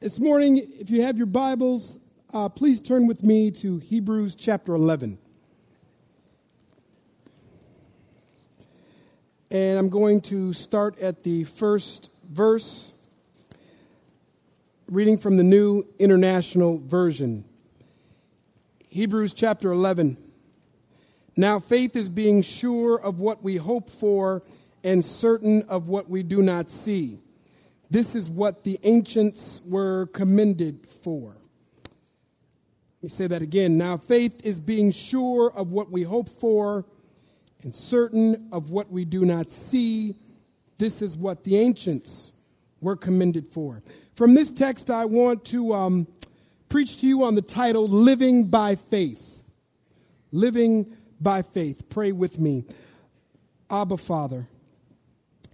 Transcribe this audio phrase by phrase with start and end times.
[0.00, 1.98] This morning, if you have your Bibles,
[2.32, 5.18] uh, please turn with me to Hebrews chapter 11.
[9.50, 12.96] And I'm going to start at the first verse,
[14.88, 17.44] reading from the New International Version.
[18.90, 20.16] Hebrews chapter 11.
[21.36, 24.44] Now, faith is being sure of what we hope for
[24.84, 27.18] and certain of what we do not see.
[27.90, 31.36] This is what the ancients were commended for.
[31.84, 33.78] Let me say that again.
[33.78, 36.84] Now, faith is being sure of what we hope for
[37.62, 40.16] and certain of what we do not see.
[40.78, 42.32] This is what the ancients
[42.80, 43.82] were commended for.
[44.14, 46.06] From this text, I want to um,
[46.68, 49.42] preach to you on the title Living by Faith.
[50.30, 51.88] Living by Faith.
[51.88, 52.64] Pray with me.
[53.70, 54.48] Abba, Father.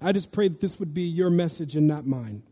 [0.04, 2.42] I just pray that this would be your message and not mine.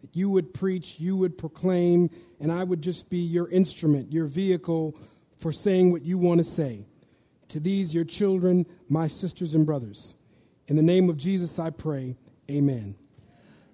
[0.00, 2.10] That you would preach, you would proclaim,
[2.40, 4.96] and I would just be your instrument, your vehicle
[5.38, 6.86] for saying what you want to say.
[7.50, 10.16] To these, your children, my sisters and brothers.
[10.66, 12.16] In the name of Jesus, I pray.
[12.50, 12.96] Amen.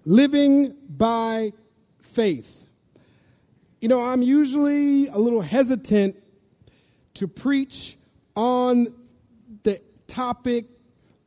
[0.05, 1.55] Living by
[2.03, 2.67] faith.
[3.81, 6.23] You know, I'm usually a little hesitant
[7.15, 7.97] to preach
[8.35, 8.89] on
[9.63, 10.67] the topic,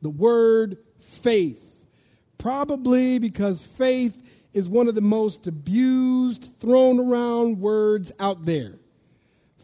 [0.02, 1.69] the word faith
[2.40, 4.16] Probably because faith
[4.54, 8.78] is one of the most abused, thrown around words out there.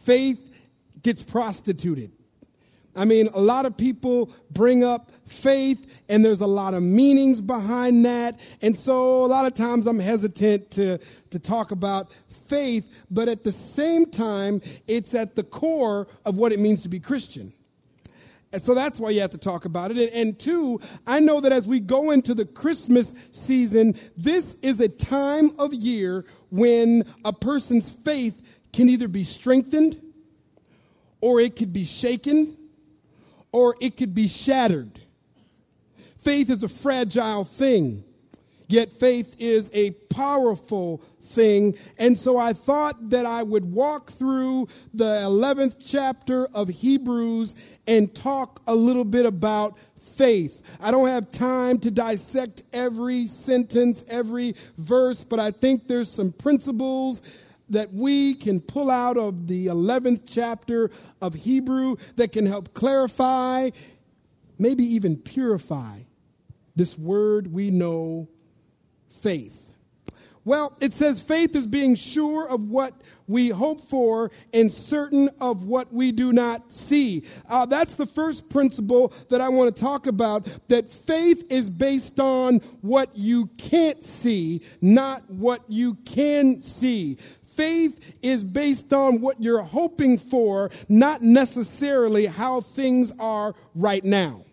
[0.05, 0.55] Faith
[1.03, 2.13] gets prostituted.
[2.95, 7.41] I mean, a lot of people bring up faith, and there's a lot of meanings
[7.41, 8.39] behind that.
[8.61, 10.99] And so, a lot of times, I'm hesitant to,
[11.31, 12.11] to talk about
[12.47, 16.91] faith, but at the same time, it's at the core of what it means to
[16.91, 17.55] be Christian.
[18.57, 19.99] And so that's why you have to talk about it.
[19.99, 24.81] And, and, two, I know that as we go into the Christmas season, this is
[24.81, 28.41] a time of year when a person's faith
[28.73, 30.01] can either be strengthened,
[31.21, 32.57] or it could be shaken,
[33.53, 35.01] or it could be shattered.
[36.17, 38.05] Faith is a fragile thing,
[38.69, 41.77] yet faith is a powerful thing.
[41.99, 47.55] And so I thought that I would walk through the 11th chapter of Hebrews
[47.87, 50.63] and talk a little bit about faith.
[50.81, 56.33] I don't have time to dissect every sentence, every verse, but I think there's some
[56.33, 57.23] principles
[57.69, 63.71] that we can pull out of the 11th chapter of Hebrew that can help clarify,
[64.59, 65.99] maybe even purify
[66.77, 68.29] this word we know,
[69.11, 69.73] faith.
[70.45, 72.95] Well, it says faith is being sure of what
[73.27, 77.25] we hope for and certain of what we do not see.
[77.49, 82.21] Uh, that's the first principle that I want to talk about that faith is based
[82.21, 87.19] on what you can't see, not what you can see.
[87.57, 94.46] Faith is based on what you're hoping for, not necessarily how things are right now.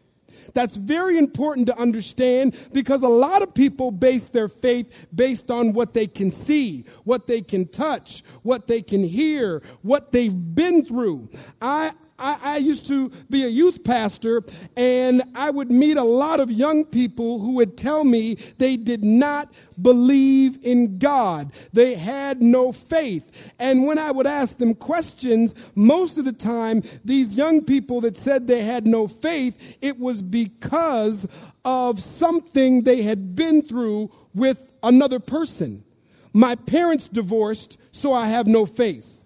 [0.54, 5.74] That's very important to understand because a lot of people base their faith based on
[5.74, 10.86] what they can see, what they can touch, what they can hear, what they've been
[10.86, 11.30] through.
[11.62, 14.44] I, I, I, used to be a youth pastor,
[14.78, 19.04] and I would meet a lot of young people who would tell me they did
[19.04, 19.52] not
[19.82, 21.52] believe in God.
[21.74, 23.52] They had no faith.
[23.58, 28.16] And when I would ask them questions, most of the time, these young people that
[28.16, 31.28] said they had no faith, it was because
[31.66, 35.84] of something they had been through with another person.
[36.32, 39.23] My parents divorced, so I have no faith.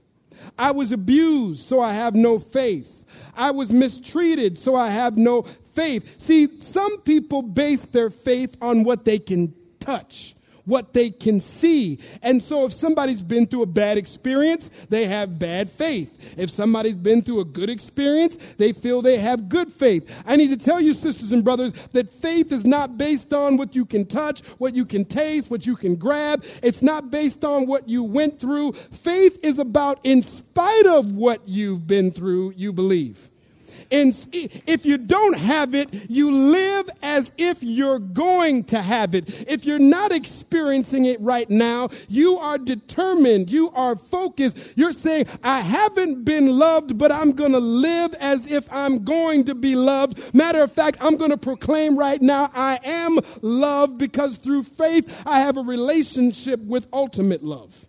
[0.58, 3.06] I was abused, so I have no faith.
[3.36, 6.20] I was mistreated, so I have no faith.
[6.20, 10.37] See, some people base their faith on what they can touch
[10.68, 11.98] what they can see.
[12.22, 16.36] And so if somebody's been through a bad experience, they have bad faith.
[16.38, 20.14] If somebody's been through a good experience, they feel they have good faith.
[20.28, 23.76] I need to tell you, sisters and brothers, that faith is not based on what
[23.76, 26.44] you can touch, what you can taste, what you can grab.
[26.62, 28.74] It's not based on what you went through.
[28.74, 33.30] Faith is about, in spite of what you've been through, you believe.
[33.92, 39.30] And if you don't have it, you live as if you're going to have it.
[39.50, 44.58] If you're not experiencing it right now, you are determined, you are focused.
[44.76, 49.46] You're saying, I haven't been loved, but I'm going to live as if I'm going
[49.46, 50.34] to be loved.
[50.34, 55.12] Matter of fact, I'm going to proclaim right now, I am loved because through faith,
[55.26, 57.87] I have a relationship with ultimate love.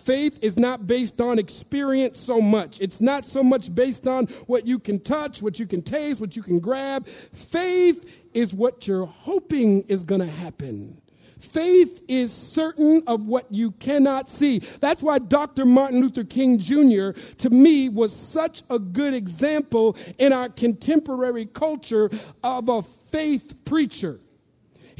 [0.00, 2.80] Faith is not based on experience so much.
[2.80, 6.36] It's not so much based on what you can touch, what you can taste, what
[6.36, 7.06] you can grab.
[7.06, 11.00] Faith is what you're hoping is going to happen.
[11.38, 14.58] Faith is certain of what you cannot see.
[14.80, 15.64] That's why Dr.
[15.64, 22.10] Martin Luther King Jr., to me, was such a good example in our contemporary culture
[22.44, 24.20] of a faith preacher.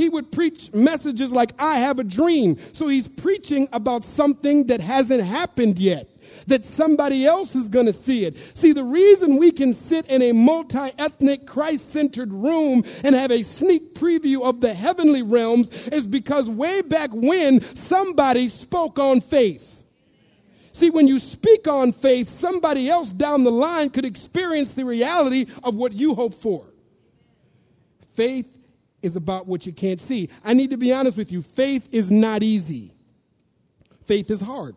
[0.00, 2.56] He would preach messages like, I have a dream.
[2.72, 6.08] So he's preaching about something that hasn't happened yet
[6.46, 8.38] that somebody else is going to see it.
[8.56, 13.30] See, the reason we can sit in a multi ethnic, Christ centered room and have
[13.30, 19.20] a sneak preview of the heavenly realms is because way back when somebody spoke on
[19.20, 19.82] faith.
[20.72, 25.44] See, when you speak on faith, somebody else down the line could experience the reality
[25.62, 26.64] of what you hope for.
[28.14, 28.59] Faith
[29.02, 30.28] is about what you can't see.
[30.44, 32.92] I need to be honest with you faith is not easy,
[34.04, 34.76] faith is hard.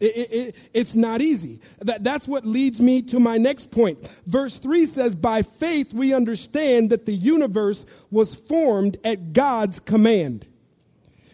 [0.00, 1.60] It, it, it, it's not easy.
[1.80, 3.98] That, that's what leads me to my next point.
[4.26, 10.46] Verse 3 says, By faith we understand that the universe was formed at God's command.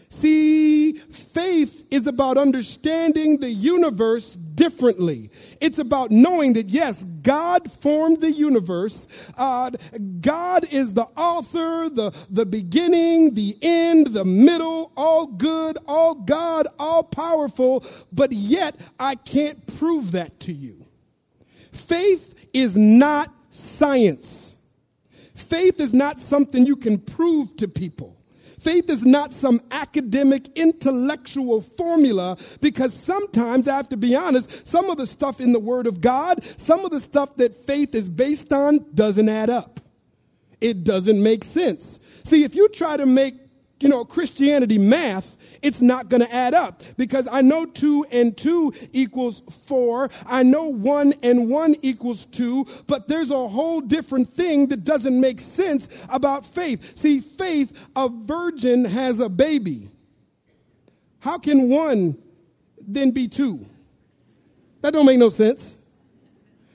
[0.09, 5.31] See, faith is about understanding the universe differently.
[5.61, 9.09] It's about knowing that, yes, God formed the universe.
[9.37, 9.71] Uh,
[10.21, 16.69] God is the author, the, the beginning, the end, the middle, all good, all God,
[16.79, 20.87] all powerful, but yet I can't prove that to you.
[21.73, 24.55] Faith is not science.
[25.35, 28.17] Faith is not something you can prove to people.
[28.67, 34.91] Faith is not some academic, intellectual formula because sometimes, I have to be honest, some
[34.91, 38.09] of the stuff in the Word of God, some of the stuff that faith is
[38.09, 39.79] based on doesn't add up.
[40.61, 42.01] It doesn't make sense.
[42.25, 43.37] See, if you try to make,
[43.79, 45.36] you know, Christianity math,
[45.67, 50.11] it's not going to add up because I know two and two equals four.
[50.25, 55.21] I know one and one equals two, but there's a whole different thing that doesn't
[55.21, 56.97] make sense about faith.
[56.97, 59.91] See, faith, a virgin has a baby.
[61.19, 62.17] How can one
[62.79, 63.67] then be two?
[64.83, 65.75] That don't make no sense.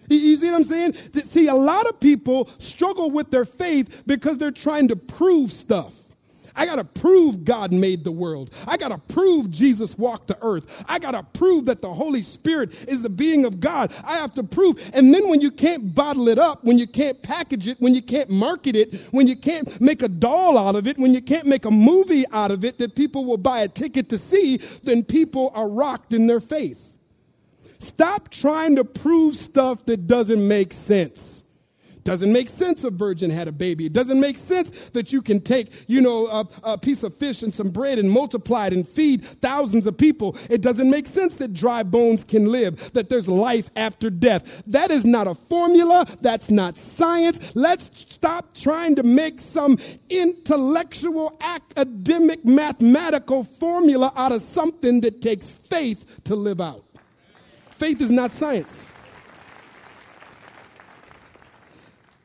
[0.09, 0.93] You see what I'm saying?
[1.13, 6.10] See, a lot of people struggle with their faith because they're trying to prove stuff.
[6.55, 8.53] I got to prove God made the world.
[8.67, 10.83] I got to prove Jesus walked the earth.
[10.87, 13.93] I got to prove that the Holy Spirit is the being of God.
[14.03, 14.81] I have to prove.
[14.93, 18.01] And then when you can't bottle it up, when you can't package it, when you
[18.01, 21.45] can't market it, when you can't make a doll out of it, when you can't
[21.45, 25.03] make a movie out of it that people will buy a ticket to see, then
[25.03, 26.93] people are rocked in their faith.
[27.79, 31.40] Stop trying to prove stuff that doesn't make sense.
[32.03, 33.85] Doesn't make sense a virgin had a baby.
[33.85, 37.43] It doesn't make sense that you can take, you know, a, a, piece of fish
[37.43, 40.35] and some bread and multiply it and feed thousands of people.
[40.49, 44.63] It doesn't make sense that dry bones can live, that there's life after death.
[44.67, 46.07] That is not a formula.
[46.21, 47.39] That's not science.
[47.53, 49.77] Let's stop trying to make some
[50.09, 56.83] intellectual, academic, mathematical formula out of something that takes faith to live out.
[57.77, 58.90] Faith is not science.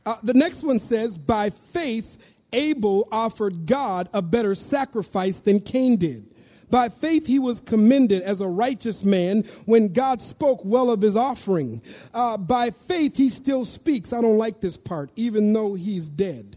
[0.06, 2.16] Uh, the next one says, by faith,
[2.52, 6.32] Abel offered God a better sacrifice than Cain did.
[6.70, 11.16] By faith, he was commended as a righteous man when God spoke well of his
[11.16, 11.82] offering.
[12.14, 14.12] Uh, by faith, he still speaks.
[14.12, 16.56] I don't like this part, even though he's dead.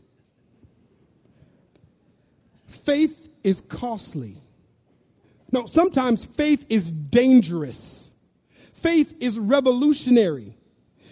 [2.66, 4.38] Faith is costly.
[5.52, 8.12] No, sometimes faith is dangerous.
[8.74, 10.56] Faith is revolutionary.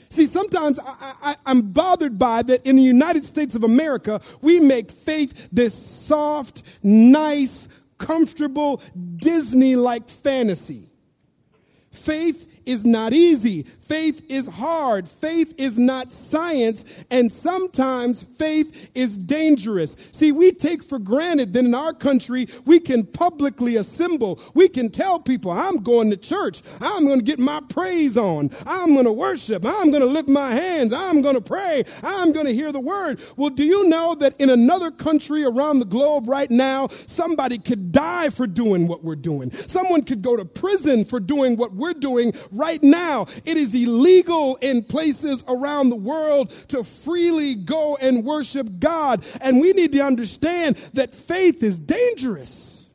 [0.09, 4.91] See, sometimes I, am bothered by that in the United States of America, we make
[4.91, 8.81] faith this soft, nice, comfortable,
[9.17, 10.86] Disney like fantasy.
[11.91, 13.65] Faith is not easy.
[13.87, 15.07] Faith is hard.
[15.07, 16.83] Faith is not science.
[17.09, 19.95] And sometimes faith is dangerous.
[20.11, 24.41] See, we take for granted that in our country, we can publicly assemble.
[24.53, 26.61] We can tell people, I'm going to church.
[26.81, 28.51] I'm going to get my praise on.
[28.65, 29.65] I'm going to worship.
[29.65, 30.91] I'm going to lift my hands.
[30.91, 31.85] I'm going to pray.
[32.03, 33.21] I'm going to hear the word.
[33.37, 37.93] Well, do you know that in another country around the globe right now, somebody could
[37.93, 39.53] die for doing what we're doing?
[39.53, 43.27] Someone could go to prison for doing what we're doing right now.
[43.45, 49.23] It is illegal in places around the world to freely go and worship God.
[49.41, 52.87] And we need to understand that faith is dangerous.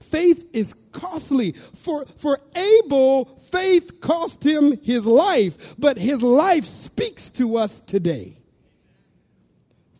[0.00, 1.52] Faith is costly.
[1.74, 8.36] For, for Abel, faith cost him his life, but his life speaks to us today.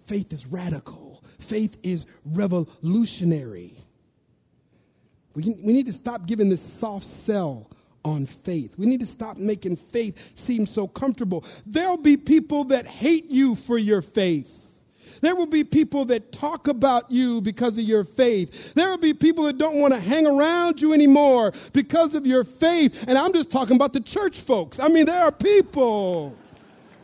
[0.07, 1.23] Faith is radical.
[1.39, 3.75] Faith is revolutionary.
[5.35, 7.71] We, we need to stop giving this soft sell
[8.05, 8.75] on faith.
[8.79, 11.45] We need to stop making faith seem so comfortable.
[11.67, 14.69] There'll be people that hate you for your faith.
[15.21, 18.75] There will be people that talk about you because of your faith.
[18.75, 22.45] There will be people that don't want to hang around you anymore because of your
[22.45, 23.05] faith.
[23.07, 24.79] And I'm just talking about the church folks.
[24.81, 26.37] I mean, there are people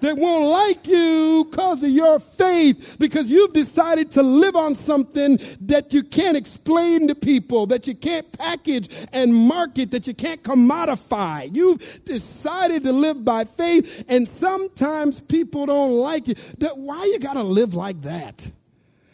[0.01, 5.39] that won't like you because of your faith, because you've decided to live on something
[5.63, 10.43] that you can't explain to people, that you can't package and market, that you can't
[10.43, 11.55] commodify.
[11.55, 16.35] You've decided to live by faith, and sometimes people don't like you.
[16.75, 18.51] Why you got to live like that?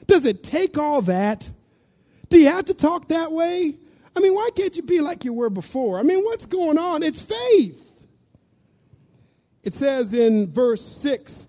[0.06, 1.48] Does it take all that?
[2.28, 3.76] Do you have to talk that way?
[4.16, 5.98] I mean, why can't you be like you were before?
[5.98, 7.02] I mean, what's going on?
[7.02, 7.81] It's faith.
[9.62, 11.46] It says in verse 6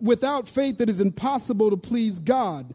[0.00, 2.74] without faith, it is impossible to please God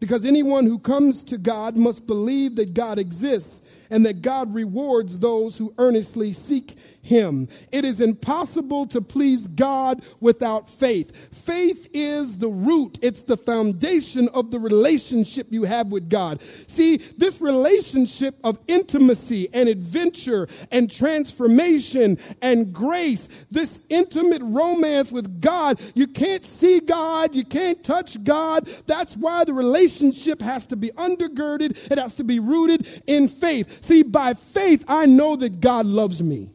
[0.00, 5.18] because anyone who comes to God must believe that God exists and that God rewards
[5.18, 7.48] those who earnestly seek him.
[7.70, 11.34] It is impossible to please God without faith.
[11.34, 16.40] Faith is the root, it's the foundation of the relationship you have with God.
[16.68, 25.40] See, this relationship of intimacy and adventure and transformation and grace, this intimate romance with
[25.40, 28.68] God, you can't see God, you can't touch God.
[28.86, 33.84] That's why the relationship has to be undergirded, it has to be rooted in faith.
[33.84, 36.50] See, by faith, I know that God loves me.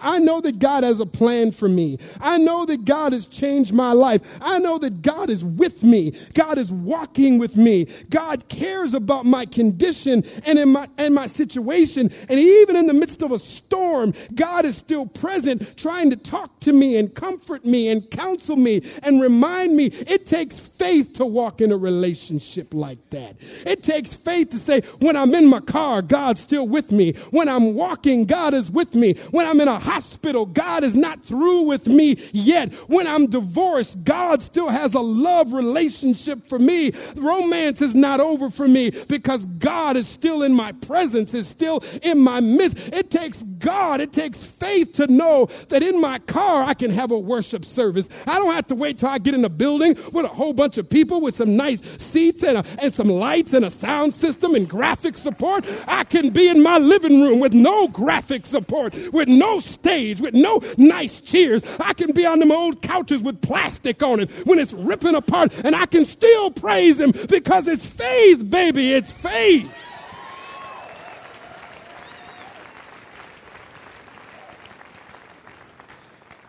[0.00, 1.98] I know that God has a plan for me.
[2.20, 4.22] I know that God has changed my life.
[4.40, 6.12] I know that God is with me.
[6.34, 7.86] God is walking with me.
[8.10, 12.10] God cares about my condition and in my and my situation.
[12.28, 16.60] And even in the midst of a storm, God is still present, trying to talk
[16.60, 19.86] to me and comfort me and counsel me and remind me.
[19.86, 23.36] It takes faith to walk in a relationship like that.
[23.66, 27.12] It takes faith to say, when I'm in my car, God's still with me.
[27.30, 29.14] When I'm walking, God is with me.
[29.30, 32.72] When I'm in a hospital, God is not through with me yet.
[32.88, 36.92] When I'm divorced, God still has a love relationship for me.
[37.16, 41.82] Romance is not over for me because God is still in my presence, is still
[42.02, 42.76] in my midst.
[42.94, 47.10] It takes God, it takes faith to know that in my car I can have
[47.10, 48.08] a worship service.
[48.26, 50.78] I don't have to wait till I get in a building with a whole bunch
[50.78, 54.54] of people with some nice seats and, a, and some lights and a sound system
[54.54, 55.64] and graphic support.
[55.86, 60.34] I can be in my living room with no graphic support, with no stage with
[60.34, 61.62] no nice chairs.
[61.80, 65.52] I can be on them old couches with plastic on it when it's ripping apart,
[65.64, 68.92] and I can still praise Him because it's faith, baby.
[68.92, 69.72] It's faith.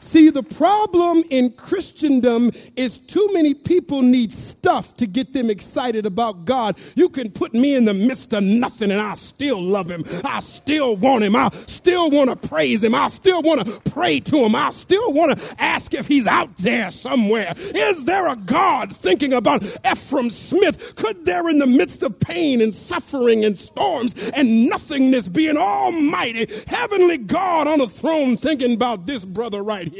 [0.10, 6.08] See, the problem in Christendom is too many people need stuff to get them excited
[6.08, 6.80] about God.
[6.96, 10.04] You can put me in the midst of nothing and I still love him.
[10.26, 11.36] I still want him.
[11.36, 12.96] I still want to praise him.
[12.96, 14.56] I still want to pray to him.
[14.56, 17.54] I still want to ask if he's out there somewhere.
[17.56, 20.96] Is there a God thinking about Efrem Smith?
[20.96, 25.58] Could there in the midst of pain and suffering and storms and nothingness be an
[25.58, 29.99] almighty heavenly God on a throne thinking about this brother right here?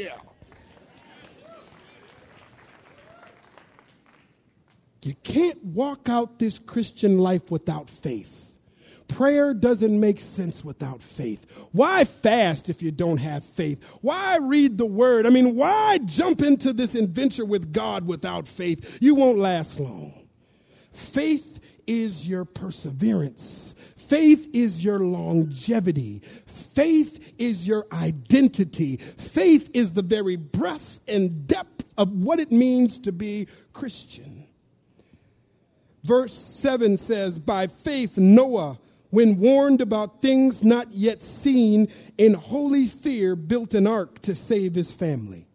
[5.02, 8.46] You can't walk out this Christian life without faith.
[9.08, 11.44] Prayer doesn't make sense without faith.
[11.72, 13.82] Why fast if you don't have faith?
[14.02, 15.26] Why read the word?
[15.26, 18.98] I mean, why jump into this adventure with God without faith?
[19.00, 20.14] You won't last long.
[20.92, 23.74] Faith is your perseverance.
[23.96, 26.20] Faith is your longevity.
[26.46, 28.96] Faith is your identity.
[28.96, 34.29] Faith is the very breadth and depth of what it means to be Christian.
[36.02, 38.78] Verse 7 says, By faith, Noah,
[39.10, 44.74] when warned about things not yet seen, in holy fear built an ark to save
[44.74, 45.46] his family.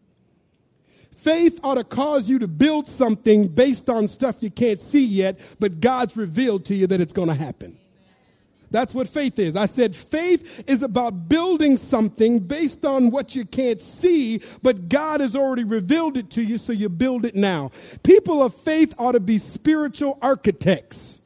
[1.16, 5.40] Faith ought to cause you to build something based on stuff you can't see yet,
[5.60, 7.78] but God's revealed to you that it's going to happen.
[8.76, 9.56] That's what faith is.
[9.56, 15.22] I said faith is about building something based on what you can't see, but God
[15.22, 17.72] has already revealed it to you, so you build it now.
[18.04, 21.22] People of faith ought to be spiritual architects.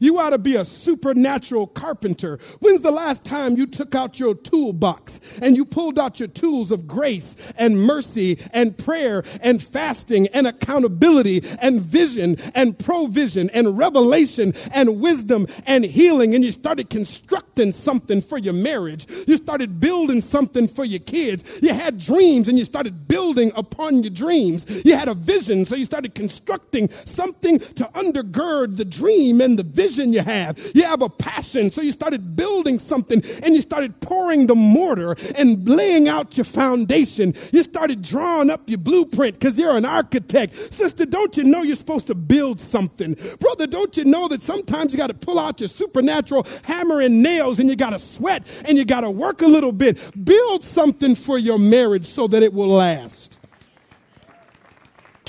[0.00, 2.38] You ought to be a supernatural carpenter.
[2.60, 6.70] When's the last time you took out your toolbox and you pulled out your tools
[6.70, 13.76] of grace and mercy and prayer and fasting and accountability and vision and provision and
[13.76, 19.06] revelation and wisdom and healing and you started constructing something for your marriage?
[19.26, 21.42] You started building something for your kids.
[21.60, 24.66] You had dreams and you started building upon your dreams.
[24.84, 29.62] You had a vision, so you started constructing something to undergird the dream and the
[29.62, 30.58] vision vision you have.
[30.74, 31.70] You have a passion.
[31.70, 36.44] So you started building something and you started pouring the mortar and laying out your
[36.44, 37.34] foundation.
[37.52, 40.72] You started drawing up your blueprint because you're an architect.
[40.72, 43.16] Sister, don't you know you're supposed to build something?
[43.40, 47.22] Brother, don't you know that sometimes you got to pull out your supernatural hammer and
[47.22, 49.98] nails and you got to sweat and you got to work a little bit.
[50.24, 53.27] Build something for your marriage so that it will last.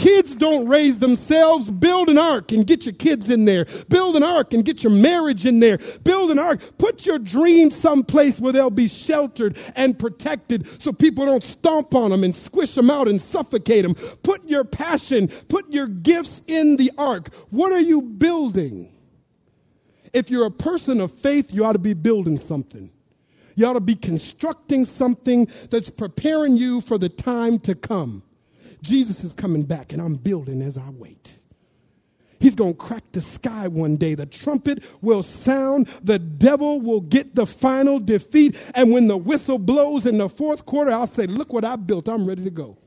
[0.09, 1.69] Kids don't raise themselves.
[1.69, 3.65] Build an ark and get your kids in there.
[3.89, 5.77] Build an ark and get your marriage in there.
[6.03, 6.59] Build an ark.
[6.79, 12.09] Put your dreams someplace where they'll be sheltered and protected so people don't stomp on
[12.09, 13.93] them and squish them out and suffocate them.
[14.23, 17.31] Put your passion, put your gifts in the ark.
[17.51, 18.91] What are you building?
[20.11, 22.89] If you're a person of faith, you ought to be building something.
[23.53, 28.23] You ought to be constructing something that's preparing you for the time to come.
[28.81, 31.37] Jesus is coming back, and I'm building as I wait.
[32.39, 34.15] He's going to crack the sky one day.
[34.15, 35.87] The trumpet will sound.
[36.03, 38.55] The devil will get the final defeat.
[38.75, 42.07] And when the whistle blows in the fourth quarter, I'll say, Look what I built.
[42.07, 42.77] I'm ready to go.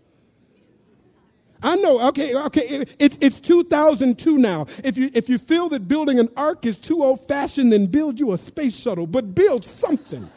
[1.62, 4.66] I know, okay, okay, it's, it's 2002 now.
[4.82, 8.18] If you, if you feel that building an ark is too old fashioned, then build
[8.18, 10.28] you a space shuttle, but build something.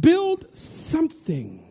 [0.00, 1.63] build something.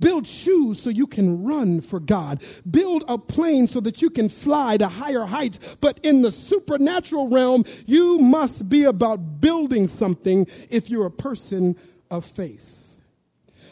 [0.00, 2.42] Build shoes so you can run for God.
[2.68, 5.58] Build a plane so that you can fly to higher heights.
[5.80, 11.76] But in the supernatural realm, you must be about building something if you're a person
[12.10, 12.80] of faith.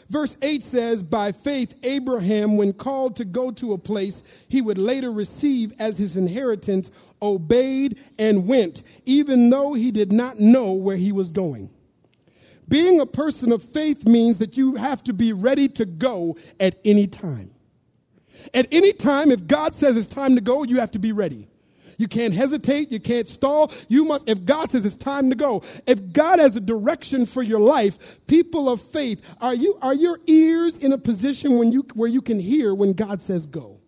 [0.09, 4.77] Verse 8 says, By faith, Abraham, when called to go to a place he would
[4.77, 6.89] later receive as his inheritance,
[7.21, 11.69] obeyed and went, even though he did not know where he was going.
[12.69, 16.79] Being a person of faith means that you have to be ready to go at
[16.85, 17.51] any time.
[18.53, 21.49] At any time, if God says it's time to go, you have to be ready.
[21.97, 22.91] You can't hesitate.
[22.91, 23.73] You can't stall.
[23.89, 27.43] You must, if God says it's time to go, if God has a direction for
[27.43, 31.85] your life, people of faith, are you, are your ears in a position when you,
[31.95, 33.78] where you can hear when God says go?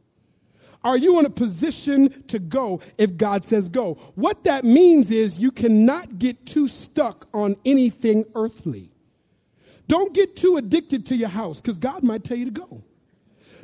[0.84, 3.96] Are you in a position to go if God says go?
[4.16, 8.91] What that means is you cannot get too stuck on anything earthly.
[9.88, 12.84] Don't get too addicted to your house because God might tell you to go.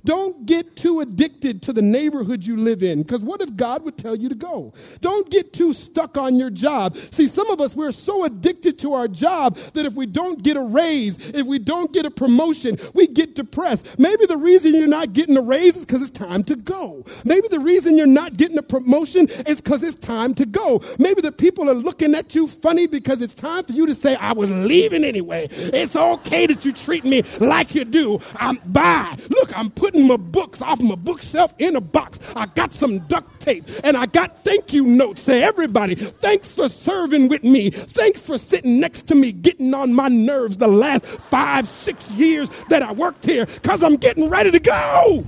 [0.06, 3.98] Don't get too addicted to the neighborhood you live in, because what if God would
[3.98, 4.74] tell you to go?
[5.02, 6.96] Don't get too stuck on your job.
[7.12, 10.58] See, some of us, we're so addicted to our job that if we don't get
[10.58, 13.86] a raise, if we don't get a promotion, we get depressed.
[14.00, 17.06] Maybe the reason you're not getting a raise is because it's time to go.
[17.26, 20.82] Maybe the reason you're not getting a promotion is because it's time to go.
[21.00, 24.16] Maybe the people are looking at you funny because it's time for you to say,
[24.16, 25.48] I was leaving anyway.
[25.52, 28.20] It's okay that you treat me like you do.
[28.36, 29.18] I'm bye.
[29.30, 32.20] Look, I'm putting my books off my bookshelf in a box.
[32.36, 35.22] I got some duct tape and I got thank you notes.
[35.22, 37.70] Say, everybody, thanks for serving with me.
[37.70, 42.50] Thanks for sitting next to me, getting on my nerves the last five, six years
[42.70, 45.24] that I worked here because I'm getting ready to go.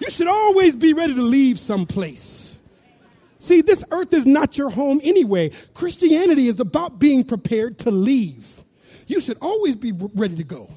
[0.00, 2.37] You should always be ready to leave someplace.
[3.48, 5.50] See, this earth is not your home anyway.
[5.72, 8.62] Christianity is about being prepared to leave.
[9.06, 10.68] You should always be ready to go.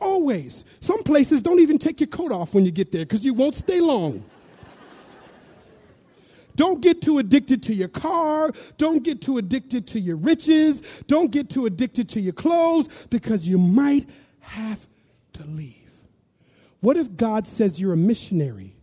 [0.00, 0.64] Always.
[0.80, 3.54] Some places don't even take your coat off when you get there because you won't
[3.54, 4.24] stay long.
[6.54, 8.50] Don't get too addicted to your car.
[8.78, 10.82] Don't get too addicted to your riches.
[11.08, 14.08] Don't get too addicted to your clothes because you might
[14.40, 14.86] have
[15.34, 15.90] to leave.
[16.80, 18.75] What if God says you're a missionary?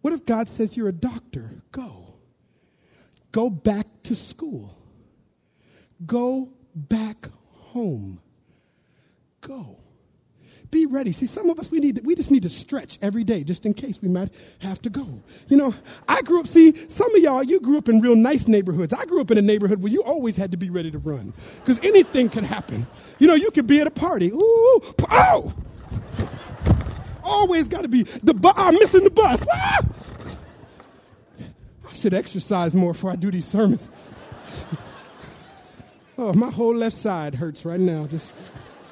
[0.00, 1.62] What if God says you're a doctor?
[1.72, 2.14] Go.
[3.32, 4.76] Go back to school.
[6.06, 8.20] Go back home.
[9.40, 9.78] Go.
[10.70, 11.12] Be ready.
[11.12, 13.72] See, some of us, we, need we just need to stretch every day just in
[13.72, 15.06] case we might have to go.
[15.48, 15.74] You know,
[16.06, 18.92] I grew up, see, some of y'all, you grew up in real nice neighborhoods.
[18.92, 21.32] I grew up in a neighborhood where you always had to be ready to run
[21.64, 22.86] because anything could happen.
[23.18, 24.30] You know, you could be at a party.
[24.30, 24.80] Ooh,
[25.10, 25.54] oh!
[27.28, 29.44] Always got to be the bu- I'm missing the bus.
[29.52, 29.80] Ah!
[31.88, 33.90] I should exercise more before I do these sermons.
[36.18, 38.32] oh, my whole left side hurts right now just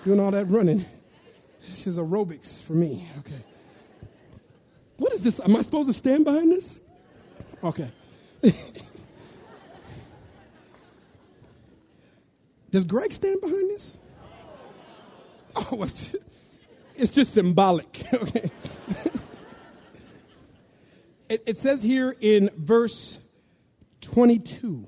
[0.05, 0.85] doing all that running.
[1.69, 3.09] This is aerobics for me.
[3.19, 3.43] Okay.
[4.97, 5.41] What is this?
[5.41, 6.81] Am I supposed to stand behind this?
[7.63, 7.91] Okay.
[12.71, 13.99] Does Greg stand behind this?
[15.55, 15.87] Oh,
[16.99, 18.03] it's just symbolic.
[18.15, 18.51] Okay.
[21.29, 23.19] it, it says here in verse
[24.01, 24.87] 22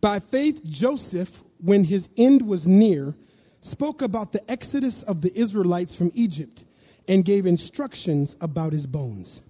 [0.00, 3.14] By faith, Joseph, when his end was near,
[3.60, 6.64] spoke about the exodus of the Israelites from Egypt
[7.06, 9.40] and gave instructions about his bones.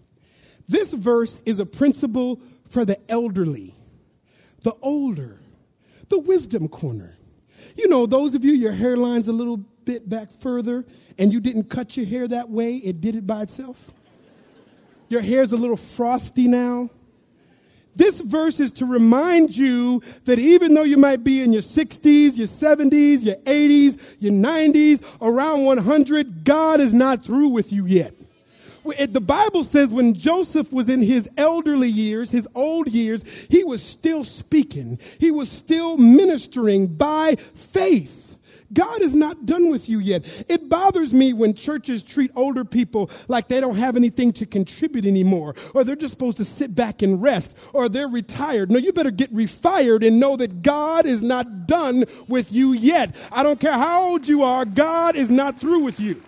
[0.68, 3.74] This verse is a principle for the elderly,
[4.62, 5.38] the older,
[6.08, 7.16] the wisdom corner.
[7.76, 10.84] You know, those of you, your hairline's a little bit back further
[11.18, 13.92] and you didn't cut your hair that way, it did it by itself.
[15.08, 16.90] Your hair's a little frosty now.
[17.96, 22.36] This verse is to remind you that even though you might be in your 60s,
[22.36, 28.14] your 70s, your 80s, your 90s, around 100, God is not through with you yet.
[28.84, 33.82] The Bible says when Joseph was in his elderly years, his old years, he was
[33.82, 34.98] still speaking.
[35.20, 38.23] He was still ministering by faith.
[38.72, 40.24] God is not done with you yet.
[40.48, 45.04] It bothers me when churches treat older people like they don't have anything to contribute
[45.04, 48.70] anymore, or they're just supposed to sit back and rest, or they're retired.
[48.70, 53.14] No, you better get refired and know that God is not done with you yet.
[53.30, 56.22] I don't care how old you are, God is not through with you.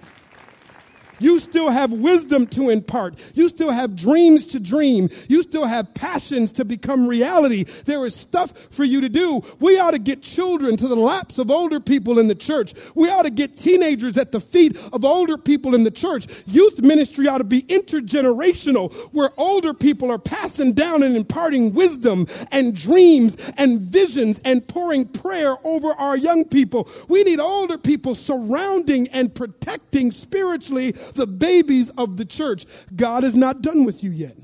[1.18, 3.14] You still have wisdom to impart.
[3.34, 5.08] You still have dreams to dream.
[5.28, 7.64] You still have passions to become reality.
[7.64, 9.42] There is stuff for you to do.
[9.60, 12.74] We ought to get children to the laps of older people in the church.
[12.94, 16.26] We ought to get teenagers at the feet of older people in the church.
[16.46, 22.26] Youth ministry ought to be intergenerational, where older people are passing down and imparting wisdom
[22.52, 26.88] and dreams and visions and pouring prayer over our young people.
[27.08, 32.66] We need older people surrounding and protecting spiritually the babies of the church.
[32.94, 34.36] God is not done with you yet.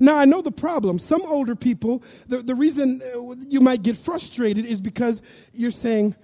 [0.00, 0.98] Now, I know the problem.
[0.98, 5.22] Some older people, the, the reason uh, you might get frustrated is because
[5.52, 6.14] you're saying,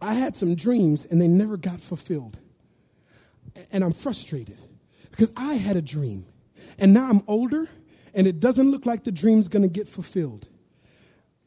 [0.00, 2.38] I had some dreams and they never got fulfilled.
[3.70, 4.58] And I'm frustrated
[5.10, 6.24] because I had a dream
[6.78, 7.68] and now I'm older
[8.14, 10.48] and it doesn't look like the dream's going to get fulfilled.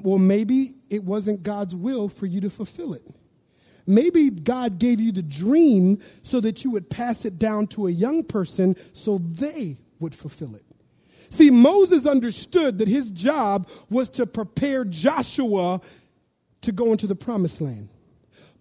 [0.02, 3.04] Well, maybe it wasn't God's will for you to fulfill it.
[3.88, 7.92] Maybe God gave you the dream so that you would pass it down to a
[7.92, 10.64] young person so they would fulfill it.
[11.30, 15.82] See, Moses understood that his job was to prepare Joshua
[16.62, 17.90] to go into the promised land.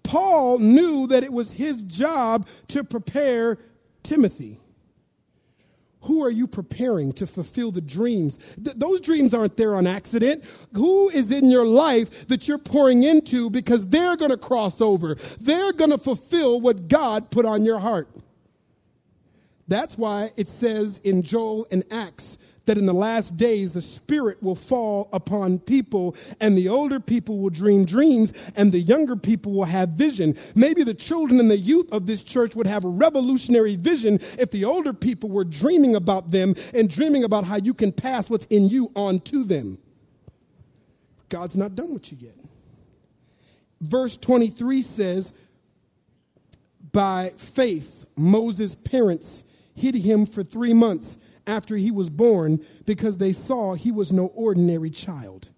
[0.03, 3.59] Paul knew that it was his job to prepare
[4.03, 4.61] Timothy.
[6.05, 8.39] Who are you preparing to fulfill the dreams?
[8.63, 10.45] Th- those dreams aren't there on accident.
[10.75, 15.17] Who is in your life that you're pouring into because they're going to cross over?
[15.41, 18.09] They're going to fulfill what God put on your heart.
[19.67, 24.43] That's why it says in Joel and Acts that in the last days the Spirit
[24.43, 29.53] will fall upon people, and the older people will dream dreams, and the younger people
[29.53, 30.37] will have vision.
[30.55, 34.51] Maybe the children and the youth of this church would have a revolutionary vision if
[34.51, 38.47] the older people were dreaming about them and dreaming about how you can pass what's
[38.47, 39.79] in you on to them.
[41.29, 42.37] God's not done with you yet.
[43.81, 45.33] Verse 23 says,
[46.93, 49.43] By faith, Moses' parents
[49.75, 54.27] hid him for three months after he was born because they saw he was no
[54.29, 55.51] ordinary child.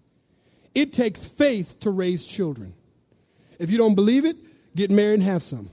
[0.75, 2.73] It takes faith to raise children.
[3.59, 4.37] If you don't believe it,
[4.75, 5.69] get married and have some.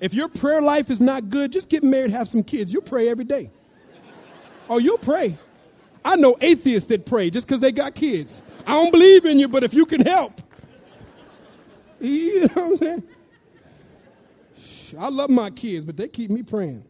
[0.00, 2.72] If your prayer life is not good, just get married, have some kids.
[2.72, 3.50] You'll pray every day.
[4.68, 5.36] Oh, you'll pray.
[6.04, 8.42] I know atheists that pray just because they got kids.
[8.66, 10.40] I don't believe in you, but if you can help.
[12.00, 13.02] You know what I'm saying?
[14.98, 16.84] I love my kids, but they keep me praying.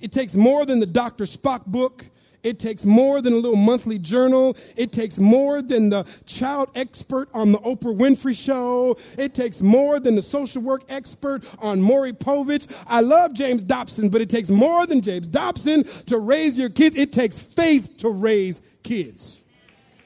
[0.00, 1.24] It takes more than the Dr.
[1.24, 2.06] Spock book.
[2.42, 4.56] It takes more than a little monthly journal.
[4.76, 8.98] It takes more than the child expert on the Oprah Winfrey Show.
[9.18, 12.68] It takes more than the social work expert on Maury Povich.
[12.86, 16.96] I love James Dobson, but it takes more than James Dobson to raise your kids.
[16.96, 19.40] It takes faith to raise kids.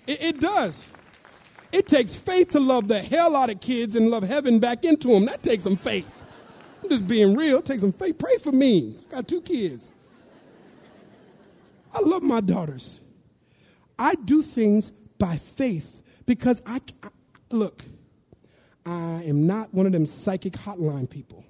[0.06, 0.88] It, it does.
[1.72, 5.08] It takes faith to love the hell out of kids and love heaven back into
[5.08, 5.26] them.
[5.26, 6.06] That takes some faith.
[6.82, 7.60] I'm just being real.
[7.62, 8.18] Take some faith.
[8.18, 8.96] Pray for me.
[9.08, 9.92] I got two kids.
[11.92, 13.00] I love my daughters.
[13.98, 17.08] I do things by faith because I, I
[17.50, 17.84] look,
[18.86, 21.44] I am not one of them psychic hotline people.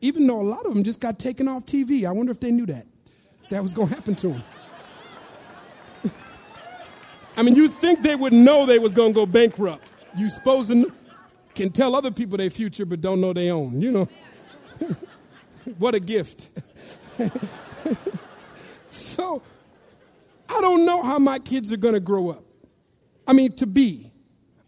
[0.00, 2.04] Even though a lot of them just got taken off TV.
[2.06, 2.86] I wonder if they knew that.
[3.50, 4.44] That was going to happen to them.
[7.36, 9.86] I mean, you think they would know they was going to go bankrupt.
[10.16, 10.72] You supposed
[11.54, 14.08] can tell other people their future, but don't know their own, you know.
[15.78, 16.48] What a gift.
[18.90, 19.42] so
[20.48, 22.44] I don't know how my kids are going to grow up.
[23.26, 24.10] I mean, to be.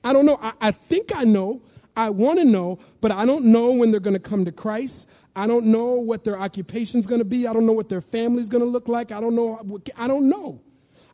[0.04, 0.38] I don't know.
[0.40, 1.62] I, I think I know.
[1.96, 5.08] I want to know, but I don't know when they're going to come to Christ.
[5.36, 7.46] I don't know what their occupation's going to be.
[7.46, 9.12] I don't know what their family's going to look like.
[9.12, 9.80] I don't know.
[9.96, 10.60] I don't know.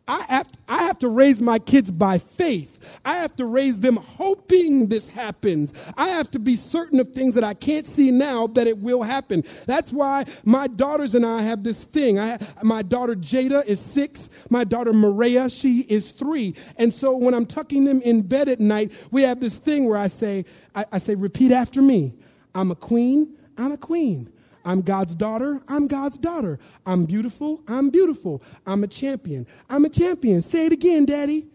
[0.09, 2.79] I have, I have to raise my kids by faith.
[3.05, 5.75] I have to raise them hoping this happens.
[5.97, 9.03] I have to be certain of things that I can't see now that it will
[9.03, 9.45] happen.
[9.67, 12.19] That's why my daughters and I have this thing.
[12.19, 14.31] I, my daughter Jada is six.
[14.51, 16.55] My daughter Maria, she is three.
[16.77, 19.99] And so when I'm tucking them in bed at night, we have this thing where
[19.99, 22.15] I say, I, I say, repeat after me.
[22.55, 23.37] I'm a queen.
[23.59, 24.33] I'm a queen.
[24.69, 25.63] I'm God's daughter.
[25.67, 26.59] I'm God's daughter.
[26.85, 27.63] I'm beautiful.
[27.67, 28.43] I'm beautiful.
[28.67, 29.47] I'm a champion.
[29.71, 30.43] I'm a champion.
[30.43, 31.47] Say it again, Daddy.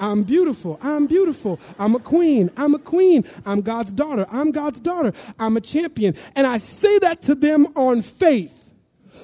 [0.00, 0.80] I'm beautiful.
[0.82, 1.60] I'm beautiful.
[1.78, 2.50] I'm a queen.
[2.56, 3.24] I'm a queen.
[3.46, 4.26] I'm God's daughter.
[4.32, 5.12] I'm God's daughter.
[5.38, 6.16] I'm a champion.
[6.34, 8.52] And I say that to them on faith,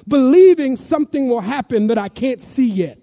[0.07, 2.97] believing something will happen that I can't see yet.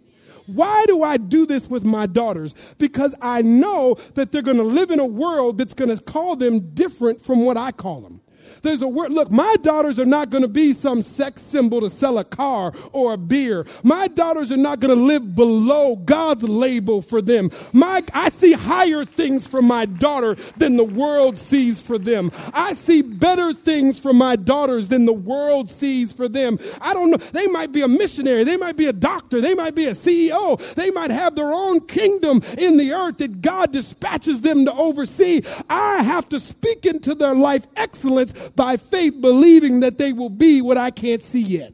[0.47, 2.55] Why do I do this with my daughters?
[2.79, 6.35] Because I know that they're going to live in a world that's going to call
[6.37, 8.22] them different from what I call them.
[8.63, 9.13] There's a word.
[9.13, 12.73] Look, my daughters are not going to be some sex symbol to sell a car
[12.93, 13.67] or a beer.
[13.83, 17.51] My daughters are not going to live below God's label for them.
[17.73, 22.31] My, I see higher things for my daughter than the world sees for them.
[22.55, 26.59] I see better things for my daughters than the world sees for them.
[26.81, 27.17] I don't know.
[27.17, 28.45] They might be a missionary.
[28.45, 29.41] They might be a doctor.
[29.41, 30.59] They might be a CEO.
[30.75, 35.43] They might have their own kingdom in the earth that God dispatches them to oversee.
[35.69, 40.61] I have to speak into their life excellence by faith, believing that they will be
[40.61, 41.73] what I can't see yet.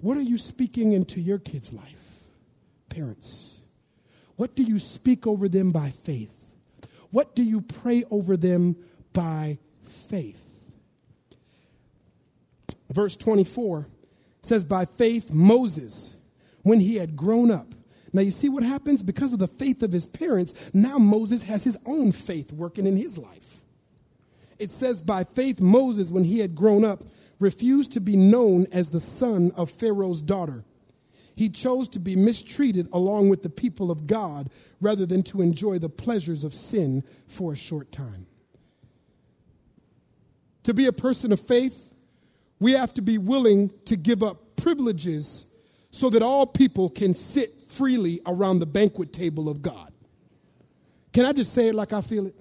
[0.00, 2.00] What are you speaking into your kids' life,
[2.88, 3.58] parents?
[4.36, 6.32] What do you speak over them by faith?
[7.10, 8.76] What do you pray over them
[9.12, 10.42] by faith?
[12.92, 13.88] Verse 24
[14.42, 16.14] says, By faith, Moses,
[16.62, 17.74] when he had grown up,
[18.12, 19.02] now, you see what happens?
[19.02, 22.96] Because of the faith of his parents, now Moses has his own faith working in
[22.96, 23.45] his life
[24.58, 27.04] it says, by faith, Moses, when he had grown up,
[27.38, 30.64] refused to be known as the son of Pharaoh's daughter.
[31.34, 34.48] He chose to be mistreated along with the people of God
[34.80, 38.26] rather than to enjoy the pleasures of sin for a short time.
[40.62, 41.90] To be a person of faith,
[42.58, 45.44] we have to be willing to give up privileges
[45.90, 49.92] so that all people can sit freely around the banquet table of God.
[51.12, 52.34] Can I just say it like I feel it?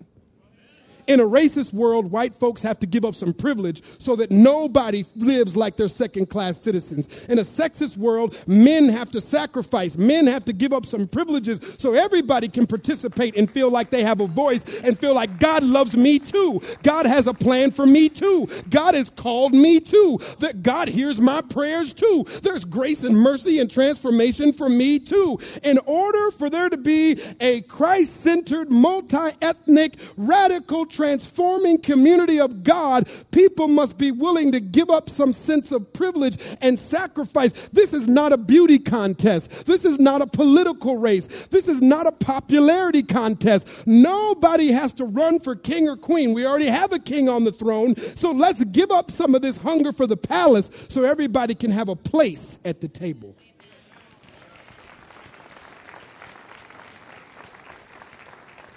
[1.08, 5.06] In a racist world, white folks have to give up some privilege so that nobody
[5.16, 7.26] lives like they're second class citizens.
[7.26, 9.98] In a sexist world, men have to sacrifice.
[9.98, 14.04] Men have to give up some privileges so everybody can participate and feel like they
[14.04, 16.62] have a voice and feel like God loves me too.
[16.84, 18.48] God has a plan for me too.
[18.70, 20.20] God has called me too.
[20.40, 22.26] That God hears my prayers too.
[22.42, 25.40] There's grace and mercy and transformation for me too.
[25.64, 32.64] In order for there to be a Christ centered, multi ethnic, radical, transforming community of
[32.64, 37.52] God, people must be willing to give up some sense of privilege and sacrifice.
[37.74, 39.66] This is not a beauty contest.
[39.66, 41.28] This is not a political race.
[41.52, 43.68] This is not a popularity contest.
[43.86, 46.34] Nobody has to run for king or queen.
[46.34, 47.96] We already have a king on the throne.
[48.16, 51.90] So let's give up some of this hunger for the palace so everybody can have
[51.90, 53.36] a place at the table.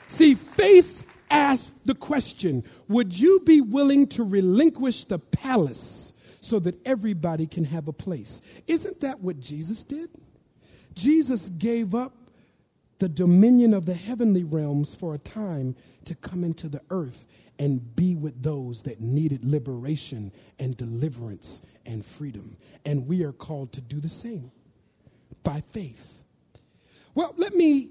[0.09, 0.98] See, faith
[1.31, 7.65] ask the question Would you be willing to relinquish the palace so that everybody can
[7.65, 8.41] have a place?
[8.67, 10.11] Isn't that what Jesus did?
[10.95, 12.15] Jesus gave up
[12.99, 17.27] the dominion of the heavenly realms for a time to come into the earth
[17.59, 22.57] and be with those that needed liberation and deliverance and freedom.
[22.85, 24.51] And we are called to do the same
[25.43, 26.19] by faith.
[27.15, 27.91] Well, let me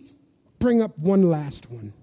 [0.60, 1.94] bring up one last one.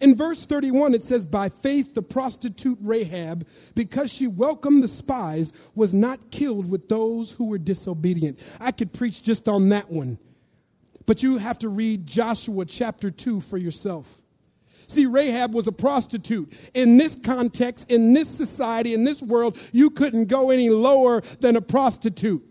[0.00, 5.52] In verse 31, it says, By faith, the prostitute Rahab, because she welcomed the spies,
[5.74, 8.38] was not killed with those who were disobedient.
[8.58, 10.18] I could preach just on that one,
[11.04, 14.20] but you have to read Joshua chapter 2 for yourself.
[14.86, 16.52] See, Rahab was a prostitute.
[16.74, 21.54] In this context, in this society, in this world, you couldn't go any lower than
[21.54, 22.44] a prostitute.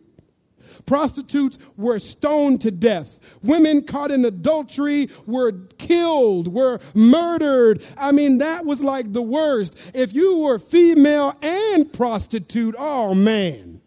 [0.86, 3.20] Prostitutes were stoned to death.
[3.44, 7.84] Women caught in adultery were killed, were murdered.
[7.98, 9.76] I mean, that was like the worst.
[9.94, 13.82] If you were female and prostitute, oh man.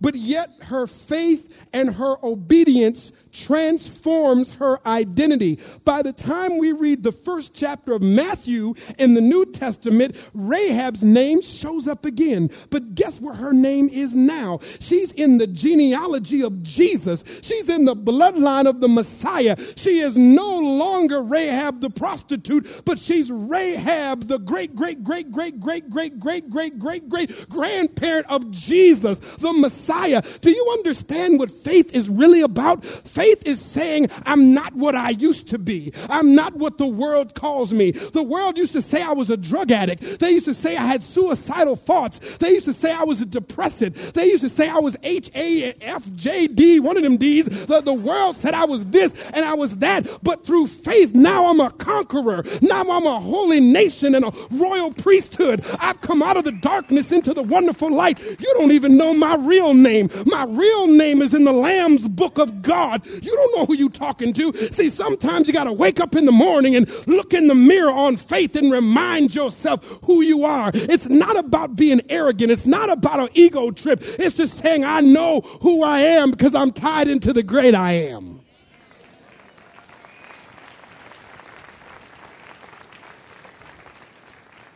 [0.00, 5.58] But yet her faith and her obedience transforms her identity.
[5.84, 11.02] By the time we read the first chapter of Matthew in the New Testament, Rahab's
[11.02, 12.50] name shows up again.
[12.70, 14.60] But guess where her name is now?
[14.80, 17.24] She's in the genealogy of Jesus.
[17.42, 19.56] She's in the bloodline of the Messiah.
[19.76, 25.60] She is no longer Rahab the prostitute, but she's Rahab the great, great, great, great,
[25.60, 30.22] great, great, great, great, great, great grandparent of Jesus, the Messiah.
[30.40, 32.84] Do you understand what faith is really about?
[33.26, 35.92] Is saying, I'm not what I used to be.
[36.08, 37.90] I'm not what the world calls me.
[37.92, 40.20] The world used to say I was a drug addict.
[40.20, 42.18] They used to say I had suicidal thoughts.
[42.38, 44.12] They used to say I was a depressive.
[44.12, 47.46] They used to say I was H A F J D, one of them D's.
[47.46, 50.06] The, the world said I was this and I was that.
[50.22, 52.44] But through faith, now I'm a conqueror.
[52.62, 55.64] Now I'm a holy nation and a royal priesthood.
[55.80, 58.18] I've come out of the darkness into the wonderful light.
[58.20, 60.10] You don't even know my real name.
[60.26, 63.06] My real name is in the Lamb's book of God.
[63.22, 64.52] You don't know who you're talking to.
[64.72, 67.90] See, sometimes you got to wake up in the morning and look in the mirror
[67.90, 70.70] on faith and remind yourself who you are.
[70.74, 72.50] It's not about being arrogant.
[72.50, 74.00] It's not about an ego trip.
[74.02, 77.92] It's just saying, I know who I am because I'm tied into the great I
[77.92, 78.40] am.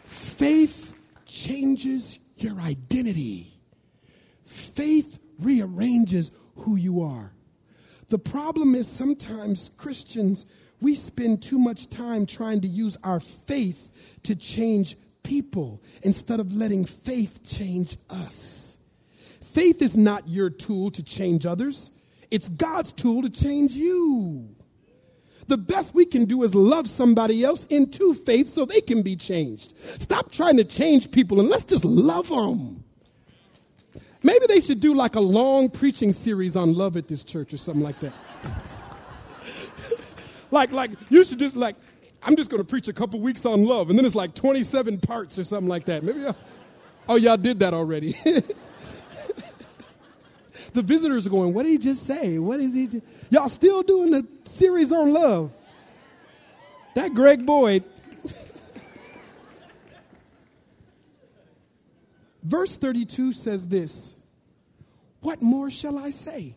[0.04, 0.94] Faith
[1.26, 3.60] changes your identity.
[4.44, 7.33] Faith rearranges who you are.
[8.14, 10.46] The problem is sometimes Christians,
[10.80, 13.90] we spend too much time trying to use our faith
[14.22, 18.76] to change people instead of letting faith change us.
[19.42, 21.90] Faith is not your tool to change others,
[22.30, 24.54] it's God's tool to change you.
[25.48, 29.16] The best we can do is love somebody else into faith so they can be
[29.16, 29.74] changed.
[30.00, 32.83] Stop trying to change people and let's just love them.
[34.24, 37.58] Maybe they should do like a long preaching series on love at this church or
[37.58, 38.14] something like that.
[40.50, 41.76] like, like you should just like,
[42.22, 44.98] I'm just going to preach a couple weeks on love, and then it's like 27
[45.00, 46.02] parts or something like that.
[46.02, 46.36] Maybe, y'all,
[47.06, 48.12] oh, y'all did that already.
[50.72, 52.38] the visitors are going, what did he just say?
[52.38, 52.86] What is he?
[52.86, 53.04] Just?
[53.30, 55.52] Y'all still doing the series on love?
[56.94, 57.84] That Greg Boyd.
[62.42, 64.13] Verse 32 says this
[65.24, 66.54] What more shall I say?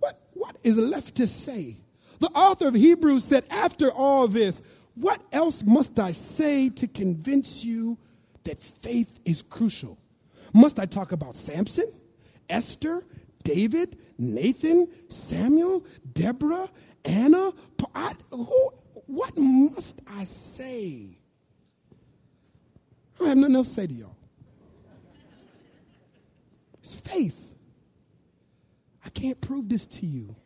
[0.00, 1.76] What, what is left to say?
[2.18, 4.62] The author of Hebrews said, After all this,
[4.94, 7.98] what else must I say to convince you
[8.44, 9.98] that faith is crucial?
[10.54, 11.92] Must I talk about Samson,
[12.48, 13.04] Esther,
[13.42, 16.70] David, Nathan, Samuel, Deborah,
[17.04, 17.52] Anna?
[17.94, 18.70] I, who,
[19.04, 21.18] what must I say?
[23.22, 24.13] I have nothing else to say to y'all.
[26.84, 27.54] It's faith.
[29.06, 30.36] I can't prove this to you.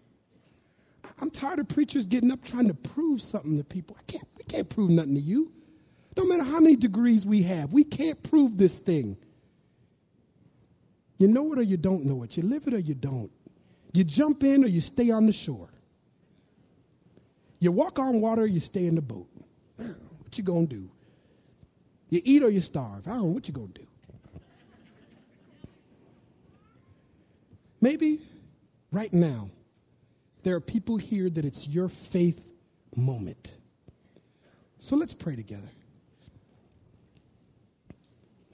[1.20, 3.96] I'm tired of preachers getting up trying to prove something to people.
[3.98, 5.50] I can't, we can't prove nothing to you.
[6.14, 9.16] Don't matter how many degrees we have, we can't prove this thing.
[11.16, 12.36] You know it or you don't know it.
[12.36, 13.32] You live it or you don't.
[13.92, 15.70] You jump in or you stay on the shore.
[17.58, 19.26] You walk on water or you stay in the boat.
[19.76, 20.88] What you gonna do?
[22.10, 23.08] You eat or you starve.
[23.08, 23.87] I don't know what you gonna do.
[27.80, 28.20] Maybe
[28.90, 29.50] right now,
[30.42, 32.40] there are people here that it's your faith
[32.96, 33.54] moment.
[34.78, 35.68] So let's pray together.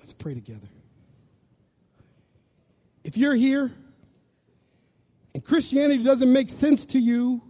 [0.00, 0.68] Let's pray together.
[3.04, 3.70] If you're here
[5.34, 7.42] and Christianity doesn't make sense to you,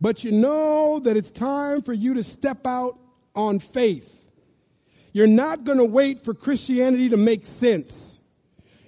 [0.00, 2.98] but you know that it's time for you to step out
[3.34, 4.22] on faith,
[5.12, 8.13] you're not going to wait for Christianity to make sense.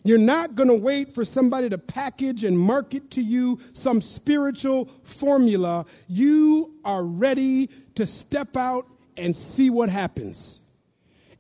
[0.07, 4.87] You're not going to wait for somebody to package and market to you some spiritual
[5.03, 5.87] formula.
[6.09, 10.61] You are ready to step out and see what happens.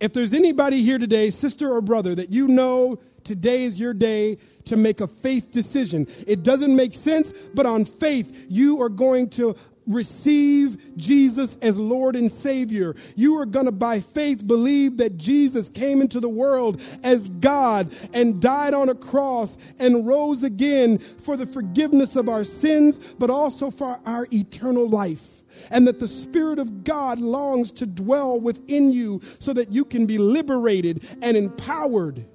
[0.01, 4.39] If there's anybody here today, sister or brother, that you know today is your day
[4.67, 9.31] to make a faith decision, it doesn't make sense, but on faith, you are going
[9.31, 12.97] to receive Jesus as Lord and Savior.
[13.15, 17.95] You are going to, by faith, believe that Jesus came into the world as God
[18.13, 23.31] and died on a cross and rose again for the forgiveness of our sins, but
[23.31, 25.43] also for our eternal life.
[25.71, 30.05] And that the Spirit of God longs to dwell within you so that you can
[30.05, 32.27] be liberated and empowered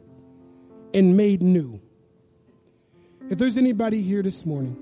[0.93, 1.79] and made new.
[3.29, 4.75] If there's anybody here this morning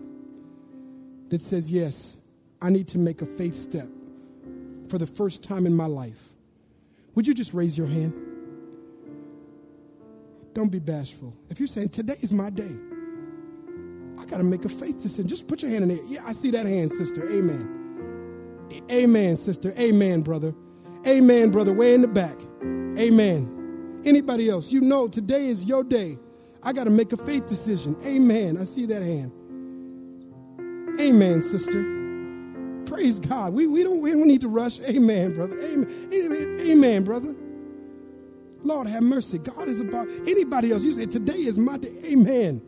[1.29, 2.17] that says, Yes,
[2.61, 3.87] I need to make a faith step
[4.89, 6.33] for the first time in my life.
[7.15, 8.13] Would you just raise your hand?
[10.53, 11.33] Don't be bashful.
[11.49, 12.75] If you're saying, Today is my day,
[14.17, 15.27] I, got to make a faith decision.
[15.27, 16.05] Just put your hand in there.
[16.05, 17.31] Yeah, I see that hand, sister.
[17.31, 18.67] Amen.
[18.91, 19.73] Amen, sister.
[19.77, 20.53] Amen, brother.
[21.07, 21.71] Amen, brother.
[21.71, 22.37] Way in the back.
[22.61, 24.01] Amen.
[24.05, 24.71] Anybody else?
[24.71, 26.17] You know today is your day.
[26.61, 27.95] I got to make a faith decision.
[28.03, 28.57] Amen.
[28.57, 29.31] I see that hand.
[30.99, 31.98] Amen, sister.
[32.89, 33.53] Praise God.
[33.53, 34.79] We, we, don't, we don't need to rush.
[34.79, 35.55] Amen, brother.
[35.61, 36.09] Amen.
[36.11, 37.35] Amen, Amen brother.
[38.63, 39.37] Lord have mercy.
[39.37, 40.83] God is about anybody else.
[40.83, 41.93] You say, Today is my day.
[42.03, 42.63] Amen.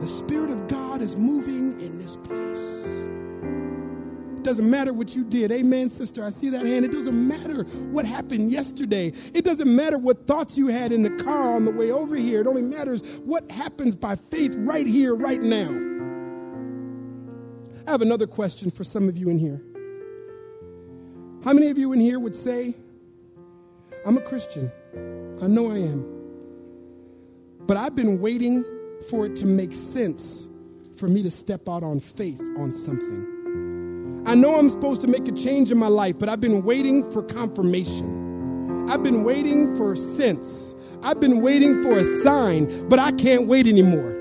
[0.00, 2.86] The Spirit of God is moving in this place.
[4.38, 5.52] It doesn't matter what you did.
[5.52, 6.24] Amen, sister.
[6.24, 6.86] I see that hand.
[6.86, 9.12] It doesn't matter what happened yesterday.
[9.34, 12.40] It doesn't matter what thoughts you had in the car on the way over here.
[12.40, 15.97] It only matters what happens by faith right here, right now.
[17.88, 19.62] I have another question for some of you in here.
[21.42, 22.74] How many of you in here would say,
[24.04, 24.70] I'm a Christian.
[25.40, 26.04] I know I am.
[27.60, 28.62] But I've been waiting
[29.08, 30.48] for it to make sense
[30.98, 34.22] for me to step out on faith on something.
[34.26, 37.10] I know I'm supposed to make a change in my life, but I've been waiting
[37.10, 38.86] for confirmation.
[38.90, 40.74] I've been waiting for sense.
[41.02, 44.17] I've been waiting for a sign, but I can't wait anymore.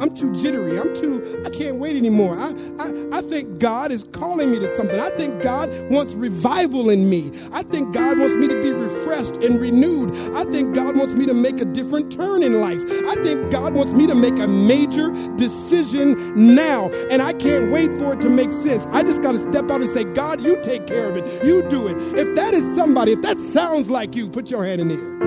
[0.00, 0.78] I'm too jittery.
[0.78, 2.36] I'm too, I can't wait anymore.
[2.36, 4.98] I, I, I think God is calling me to something.
[4.98, 7.30] I think God wants revival in me.
[7.52, 10.14] I think God wants me to be refreshed and renewed.
[10.34, 12.82] I think God wants me to make a different turn in life.
[13.06, 16.88] I think God wants me to make a major decision now.
[17.10, 18.86] And I can't wait for it to make sense.
[18.90, 21.44] I just got to step out and say, God, you take care of it.
[21.44, 21.96] You do it.
[22.18, 25.22] If that is somebody, if that sounds like you, put your hand in the air.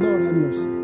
[0.00, 0.75] Lord have mercy.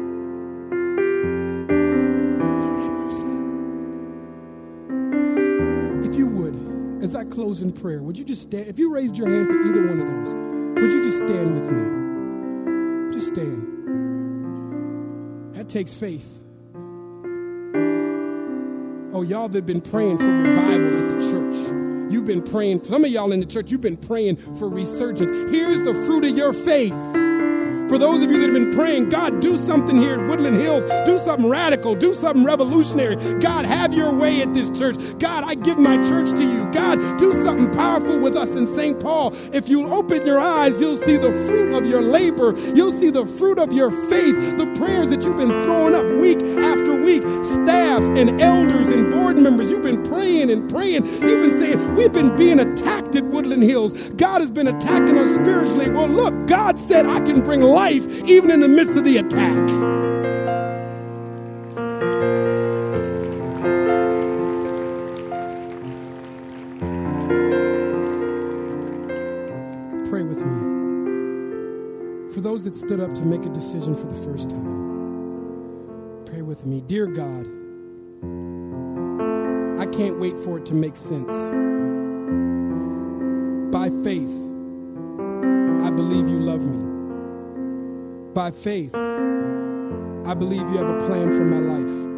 [7.52, 8.66] Close in prayer, would you just stand?
[8.66, 10.32] If you raised your hand for either one of those,
[10.80, 13.12] would you just stand with me?
[13.12, 13.68] Just stand.
[15.54, 16.40] That takes faith.
[19.12, 22.10] Oh, y'all that have been praying for revival at the church.
[22.10, 25.52] You've been praying, some of y'all in the church, you've been praying for resurgence.
[25.52, 26.94] Here's the fruit of your faith.
[27.92, 30.82] For those of you that have been praying, God, do something here at Woodland Hills.
[31.04, 31.94] Do something radical.
[31.94, 33.16] Do something revolutionary.
[33.38, 34.96] God, have your way at this church.
[35.18, 36.64] God, I give my church to you.
[36.72, 38.98] God, do something powerful with us in St.
[38.98, 39.34] Paul.
[39.52, 42.58] If you open your eyes, you'll see the fruit of your labor.
[42.74, 46.40] You'll see the fruit of your faith, the prayers that you've been throwing up week
[46.40, 47.22] after week.
[47.44, 48.81] Staff and elders
[49.32, 51.06] board members, you've been praying and praying.
[51.06, 53.92] You've been saying, We've been being attacked at Woodland Hills.
[54.12, 55.90] God has been attacking us spiritually.
[55.90, 59.68] Well, look, God said, I can bring life even in the midst of the attack.
[70.10, 72.32] Pray with me.
[72.34, 76.66] For those that stood up to make a decision for the first time, pray with
[76.66, 76.82] me.
[76.82, 77.61] Dear God,
[79.92, 81.52] can't wait for it to make sense.
[83.72, 84.34] By faith,
[85.82, 86.88] I believe you love me.
[88.34, 92.12] By faith, I believe you have a plan for my life.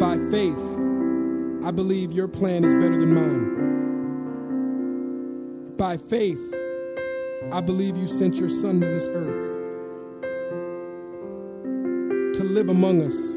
[0.00, 0.64] By faith,
[1.66, 3.58] I believe your plan is better than mine.
[5.76, 6.54] By faith,
[7.52, 9.56] I believe you sent your son to this earth
[12.38, 13.34] to live among us,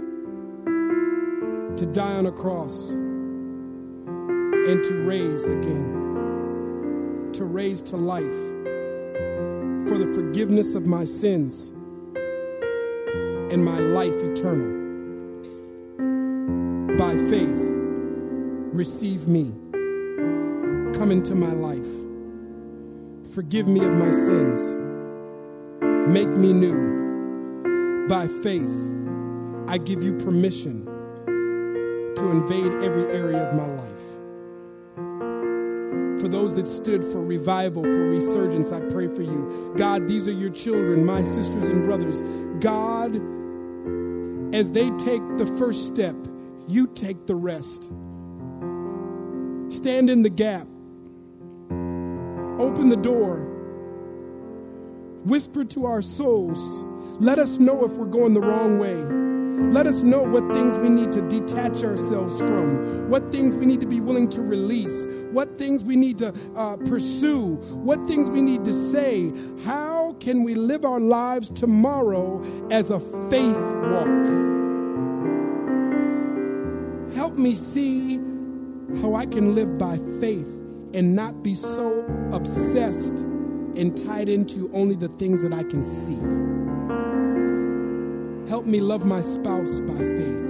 [1.82, 8.24] to die on a cross, and to raise again, to raise to life
[9.88, 11.70] for the forgiveness of my sins
[13.52, 14.78] and my life eternal.
[17.00, 17.72] By faith,
[18.74, 19.52] receive me.
[20.94, 23.34] Come into my life.
[23.34, 24.76] Forgive me of my sins.
[26.08, 28.06] Make me new.
[28.08, 28.70] By faith,
[29.68, 30.91] I give you permission
[32.22, 34.12] to invade every area of my life
[36.22, 39.74] for those that stood for revival, for resurgence, I pray for you.
[39.76, 42.22] God, these are your children, my sisters and brothers.
[42.60, 43.16] God,
[44.56, 46.16] as they take the first step,
[46.68, 47.86] you take the rest.
[49.70, 50.68] Stand in the gap.
[52.60, 53.38] Open the door.
[55.26, 56.84] Whisper to our souls.
[57.20, 59.21] Let us know if we're going the wrong way.
[59.70, 63.80] Let us know what things we need to detach ourselves from, what things we need
[63.82, 68.42] to be willing to release, what things we need to uh, pursue, what things we
[68.42, 69.32] need to say.
[69.64, 73.00] How can we live our lives tomorrow as a
[73.30, 74.52] faith walk?
[77.16, 78.18] Help me see
[79.02, 80.48] how I can live by faith
[80.94, 83.20] and not be so obsessed
[83.76, 86.61] and tied into only the things that I can see.
[88.52, 90.46] Help me love my spouse by faith,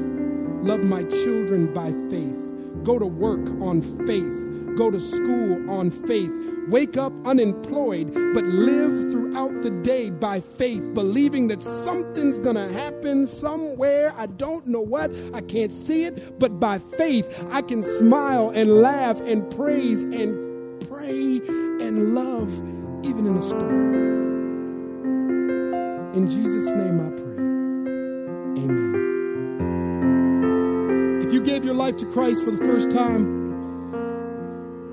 [0.63, 2.51] love my children by faith,
[2.83, 6.31] go to work on faith, go to school on faith,
[6.67, 13.27] wake up unemployed, but live throughout the day by faith, believing that something's gonna happen
[13.27, 14.15] somewhere.
[14.17, 18.81] I don't know what, I can't see it, but by faith, I can smile and
[18.81, 21.37] laugh and praise and pray
[21.85, 22.51] and love
[23.05, 23.93] even in the storm.
[26.15, 27.30] In Jesus' name I pray.
[28.57, 29.01] Amen.
[31.21, 33.41] If you gave your life to Christ for the first time,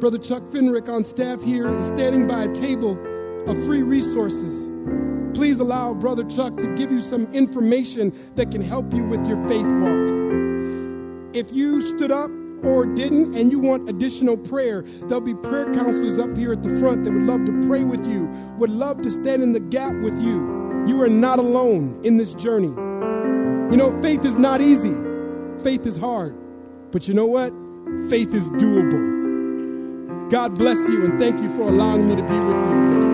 [0.00, 2.96] Brother Chuck Finrick on staff here is standing by a table
[3.48, 4.70] of free resources.
[5.34, 9.36] Please allow Brother Chuck to give you some information that can help you with your
[9.48, 11.34] faith walk.
[11.34, 12.30] If you stood up
[12.62, 16.78] or didn't and you want additional prayer, there'll be prayer counselors up here at the
[16.78, 18.26] front that would love to pray with you,
[18.59, 20.84] would love to stand in the gap with you.
[20.86, 22.72] You are not alone in this journey.
[23.70, 24.94] You know, faith is not easy,
[25.62, 26.34] faith is hard.
[26.90, 27.52] But you know what?
[28.08, 30.30] Faith is doable.
[30.30, 33.07] God bless you and thank you for allowing me to be with you.